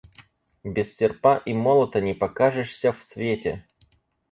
[0.65, 3.67] Без серпа и молота не покажешься в свете!